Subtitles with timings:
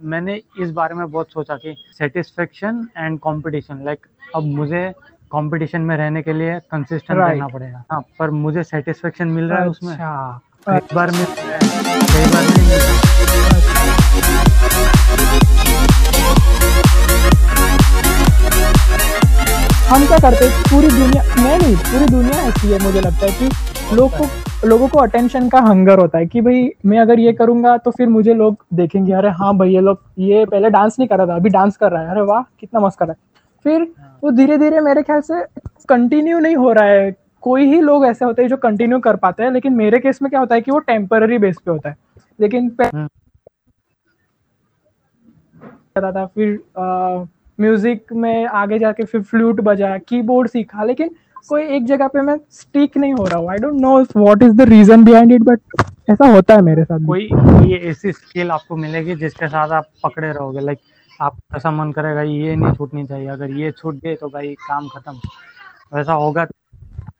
[0.00, 4.82] मैंने इस बारे में बहुत सोचा कि सेटिस्फेक्शन एंड कंपटीशन लाइक अब मुझे
[5.32, 7.30] कंपटीशन में रहने के लिए कंसिस्टेंट Right.
[7.32, 12.32] रहना पड़ेगा। हाँ पर मुझे सेटिस्फेक्शन मिल रहा है उसमें। अच्छा। कई बार है। कई
[12.34, 14.08] बार रहा।
[19.90, 20.62] हम क्या करते हैं?
[20.70, 23.48] पूरी दुनिया मैं नहीं पूरी दुनिया ऐसी है मुझे लगता है कि
[23.94, 27.76] लोग को लोगों को अटेंशन का हंगर होता है कि भाई मैं अगर ये करूँगा
[27.76, 31.18] तो फिर मुझे लोग देखेंगे अरे हाँ भाई ये लोग ये पहले डांस नहीं कर
[31.18, 33.18] रहा था अभी डांस कर रहा है अरे वाह कितना मस्त कर रहा है।
[33.64, 33.86] फिर
[34.24, 35.42] वो धीरे धीरे मेरे ख्याल से
[35.88, 39.42] कंटिन्यू नहीं हो रहा है। कोई ही लोग ऐसे होते हैं जो कंटिन्यू कर पाते
[39.42, 41.96] हैं लेकिन मेरे केस में क्या होता है कि वो टेम्पररी बेस पे होता है।
[42.40, 43.08] लेकिन हम्म।
[45.96, 46.58] था फिर
[47.58, 51.10] म्यूज़िक में आगे जाके फिर फ्लूट बजाया कीबोर्ड सीखा लेकिन
[51.48, 53.50] कोई एक जगह पे मैं स्टिक नहीं हो रहा हूँ.
[53.50, 55.60] I don't know what is the reason behind it but
[56.10, 57.28] ऐसा होता है मेरे साथ कोई
[57.70, 60.60] ये ऐसी स्किल आपको मिलेगी जिसके साथ आप पकड़े रहोगे?
[60.60, 60.78] लाइक
[61.20, 63.28] आप ऐसा मन करेगा, ये नहीं छूटनी चाहिए.
[63.28, 65.12] अगर ये छूट गए तो भाई काम खत्म.
[65.94, 66.44] वैसा होगा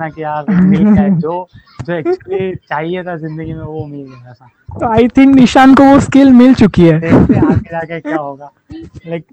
[0.00, 1.46] ना कि यार मिल गया जो
[1.84, 4.48] जो एक्चुअली चाहिए था ज़िंदगी में वो मिल गया था।
[4.80, 8.50] तो आई थिंक निशान को वो स्किल मिल चुकी है। देखते आगे जाके क्या होगा।
[9.06, 9.24] लाइक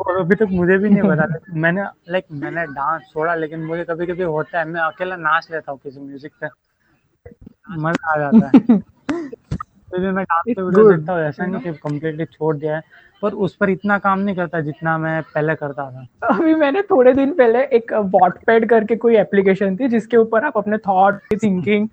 [0.00, 4.06] और अभी तक मुझे भी नहीं पता मैंने लाइक मैंने डांस छोड़ा लेकिन मुझे कभी
[4.06, 6.48] कभी होता है मैं अकेला नाच लेता हूँ किसी म्यूज़िक पे।
[7.78, 8.82] मज़ा आ जाता है।
[9.94, 12.82] भी मैं पे वीडियो देखता हूँ ऐसा नहीं कि कम्प्लीटली छोड़ दिया है
[13.22, 17.12] पर उस पर इतना काम नहीं करता जितना मैं पहले करता था अभी मैंने थोड़े
[17.14, 21.88] दिन पहले एक वॉटपैड करके कोई एप्लीकेशन थी जिसके ऊपर आप अपने थॉट थिंकिंग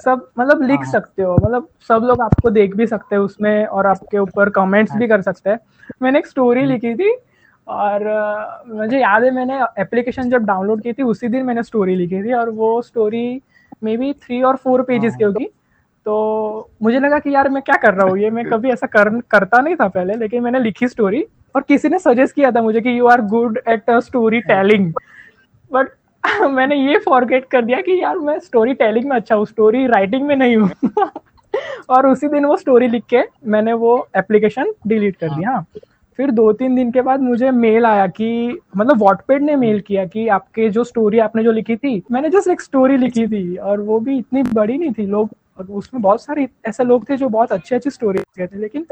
[0.00, 3.66] सब मतलब लिख हाँ। सकते हो मतलब सब लोग आपको देख भी सकते हैं उसमें
[3.66, 5.58] और आपके ऊपर कमेंट्स भी कर सकते हैं
[6.02, 7.14] मैंने एक स्टोरी हम्म। लिखी थी
[7.66, 8.02] और
[8.68, 12.32] मुझे याद है मैंने एप्लीकेशन जब डाउनलोड की थी उसी दिन मैंने स्टोरी लिखी थी
[12.32, 13.40] और वो स्टोरी
[13.84, 15.48] मे बी थ्री और फोर पेजेस हाँ। की होगी
[16.06, 18.18] तो मुझे लगा कि यार मैं क्या कर रहा हूँ?
[18.18, 21.88] ये मैं कभी ऐसा कर करता नहीं था पहले लेकिन मैंने लिखी स्टोरी और किसी
[21.88, 24.92] ने सजेस्ट किया था मुझे कि you are good at story telling
[25.70, 25.88] but
[26.50, 30.26] मैंने ये फॉरगेट कर दिया कि यार मैं स्टोरी टेलिंग में अच्छा हूँ स्टोरी राइटिंग
[30.26, 30.70] में नहीं हूँ।
[31.88, 35.66] और उसी दिन वो स्टोरी लिख के मैंने वो एप्लीकेशन डिलीट कर दिया। हाँ।
[36.18, 40.04] फिर दो तीन दिन के बाद मुझे मेल आया कि मतलब वॉटपेड ने मेल किया
[40.04, 43.80] कि आपके जो स्टोरी आपने जो लिखी थी मैंने जस्ट एक स्टोरी लिखी थी और
[43.80, 47.28] वो भी इतनी बड़ी नहीं थी लोग और उसमें बहुत सारे ऐसे लोग थे जो
[47.28, 48.86] बहुत अच्छी अच्छी स्टोरी लिखे थे लेकिन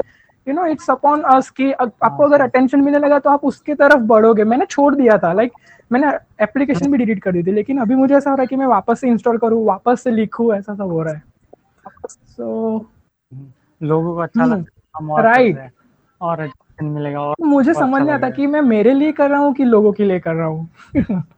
[0.47, 3.99] you know it's upon us कि आपको अगर अटेंशन मिलने लगा तो आप उसके तरफ़
[3.99, 6.11] बढ़ोगे। मैंने छोड़ दिया था लाइक like, मैंने
[6.43, 8.65] एप्लीकेशन भी डिलीट कर दी थी लेकिन अभी मुझे ऐसा हो रहा है कि मैं
[8.65, 11.23] वापस से इंस्टॉल करूँ वापस से लिखूँ ऐसा सब हो रहा है।
[12.07, 12.85] सो so,
[13.83, 15.73] लोगों को अच्छा हम्म, लगता है हम और कर right.
[16.21, 16.49] और
[16.83, 19.93] मिलेगा और मुझे समझ नहीं आता। कि मैं मेरे लिए कर रहा हूँ कि लोगों
[19.93, 20.69] के लिए कर रहा हूँ।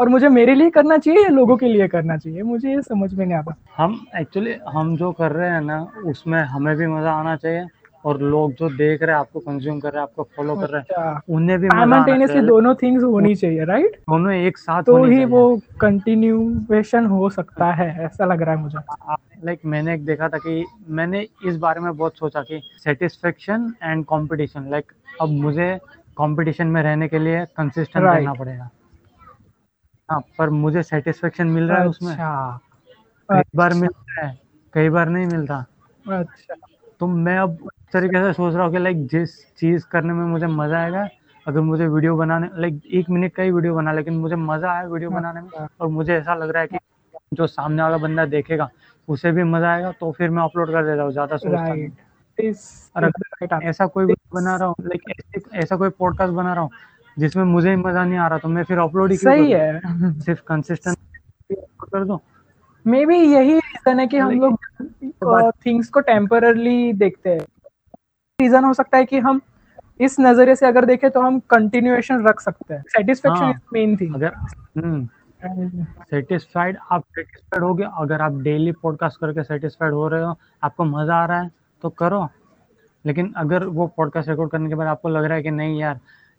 [0.00, 2.42] और मुझे मेरे लिए करना चाहिए या लोगों के लिए करना चाहिए?
[2.42, 6.40] मुझे ये समझ में नहीं आता। हम एक्चुअली हम जो कर रहे हैं ना उसमें
[6.44, 7.66] हमें भी मज़ा आना चाहिए
[8.04, 10.80] और लोग जो देख रहे हैं आपको कंज्यूम कर रहे हैं आपको फॉलो कर रहे
[10.80, 14.58] हैं अच्छा। उन्हें भी मज़ा आना साइमल्टेनियसली चाहिए। दोनों थिंग्स होनी चाहिए राइट दोनों एक
[14.58, 18.78] साथ तो होनी ही चाहिए। वो कंटिन्यूएशन हो सकता है ऐसा लग रहा है मुझे।
[19.44, 24.04] लाइक मैंने एक देखा था कि मैंने इस बारे में बहुत सोचा कि सेटिस्फेक्शन एंड
[24.04, 25.76] कंपटीशन लाइक अब मुझे
[26.18, 28.16] कंपटीशन में रहने के लिए कंसिस्टेंट Right.
[28.18, 28.70] रहना पड़ेगा।
[30.08, 32.60] हाँ पर मुझे सेटिस्फेक्शन मिल रहा है उसमें। अच्छा।
[33.28, 34.38] कई बार मिलता है
[34.74, 35.64] कई बार नहीं मिलता
[36.04, 36.54] अच्छा।
[37.00, 40.24] तो मैं अब इस तरीके से सोच रहा हूँ कि लाइक जिस चीज़ करने में
[40.26, 41.06] मुझे मज़ा आएगा
[41.46, 44.86] अगर मुझे वीडियो बनाने लाइक एक मिनट का ही वीडियो बना लेकिन मुझे मज़ा आया
[44.88, 45.48] वीडियो बनाने में
[45.80, 46.78] और मुझे ऐसा लग रहा है कि
[47.34, 48.68] जो सामने वाला बंदा देखेगा
[49.08, 51.88] उसे भी मज़ा आएगा तो फिर मैं अपलोड कर देता हूँ ज़्यादा सोचता नहीं।
[52.96, 56.70] और अगर ऐसा कोई बना रहा हूँ लाइक ऐसा कोई पॉडकास्ट बना रहा हूँ
[57.18, 59.80] जिसमें मुझे मज़ा नहीं आ रहा तो मैं फिर अपलोड ही सही है।
[60.20, 60.96] सिर्फ़ कंसिस्टेंट
[61.84, 62.20] कर दो?
[62.86, 67.46] मे बी यही रीजन है कि हम लोग थिंग्स को टेम्पररली देखते हैं।
[68.38, 69.40] रीजन हो सकता है कि हम
[70.00, 74.14] इस नज़रिए से अगर देखें तो हम कंटिन्यूएशन रख सकते हैं। सेटिस्फेक्शन। इज़ मेन थिंग
[74.14, 74.34] अगर
[74.78, 75.06] हम्म।
[76.04, 80.84] सेटिस्फाइड आप सेटिस्फाइड हो गए। अगर आप डेली पॉडकास्ट करके सेटिस्फाइड हो रहे हो आपको
[80.84, 81.50] मज़ा आ रहा है
[81.82, 82.28] तो करो।
[83.04, 85.98] लेकिन अगर वो पॉडकास्ट रिकॉर्ड करने के बाद आपको लग रहा है कि नहीं यार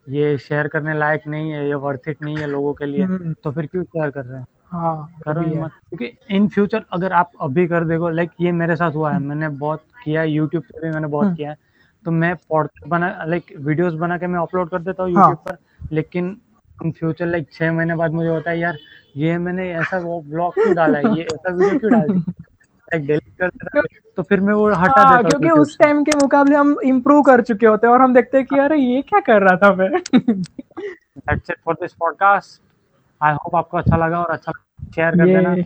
[0.10, 3.34] ये शेयर करने लायक नहीं है ये वर्थ इट नहीं है लोगों के लिए हम्म।
[3.44, 6.84] तो फिर क्यों शेयर कर रहे हैं हाँ करो ही है। मत क्योंकि इन फ्यूचर
[6.94, 10.32] अगर आप अभी कर देखो लाइक ये मेरे साथ हुआ है मैंने बहुत किया है
[10.32, 11.58] यूट्यूब पे भी मैंने बहुत हम्म। किया है
[12.06, 15.46] तो मैं पॉडकास्ट बना लाइक वीडियोस बना के मैं अपलोड कर देता हूँ हाँ। यूट्यूब
[15.48, 15.58] पर
[15.92, 16.38] लेकिन
[16.78, 18.78] इन फ्यूचर लाइक छह महीने बाद मुझे होता है यार
[19.18, 22.22] ये मैंने ऐसा वो ब्लॉग क्यों डाला है ये ऐसा वीडियो क्यों डाल
[22.94, 23.82] लाइक डिलीट कर देता
[24.18, 27.42] तो फिर मैं वो हटा हाँ, देता क्योंकि उस टाइम के मुकाबले हम इम्प्रूव कर
[27.42, 29.90] चुके होते हैं और हम देखते हैं कि अरे ये क्या कर रहा था मैं?
[31.28, 32.60] That's it for this podcast.
[33.22, 34.52] I hope आपको अच्छा लगा और अच्छा
[34.96, 35.66] शेयर कर देना। ये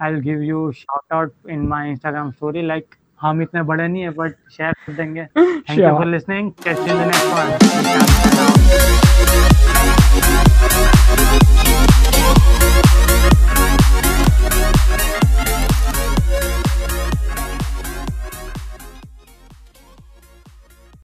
[0.00, 2.62] I'll give you shout out in my Instagram story.
[2.72, 5.88] Like हम इतने बड़े नहीं है बट शेयर कर देंगे। Thank you.
[5.88, 7.58] For listening catch in the next one